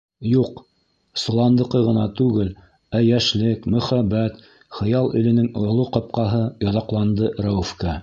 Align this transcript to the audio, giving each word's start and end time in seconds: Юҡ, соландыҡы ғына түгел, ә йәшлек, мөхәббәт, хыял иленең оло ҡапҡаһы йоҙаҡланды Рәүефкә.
Юҡ, 0.27 0.61
соландыҡы 1.23 1.81
ғына 1.89 2.05
түгел, 2.21 2.49
ә 3.01 3.03
йәшлек, 3.09 3.69
мөхәббәт, 3.75 4.43
хыял 4.81 5.15
иленең 5.23 5.55
оло 5.69 5.89
ҡапҡаһы 5.99 6.45
йоҙаҡланды 6.45 7.35
Рәүефкә. 7.47 7.99